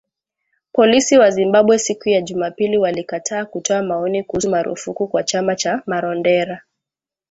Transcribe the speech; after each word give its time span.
Polisi 0.73 1.17
wa 1.17 1.31
Zimbabwe 1.31 1.79
siku 1.79 2.09
ya 2.09 2.21
Jumapili 2.21 2.77
walikataa 2.77 3.45
kutoa 3.45 3.83
maoni 3.83 4.23
kuhusu 4.23 4.49
marufuku 4.49 5.07
kwa 5.07 5.23
chama 5.23 5.53
huko 5.63 5.83
Marondera 5.85 6.61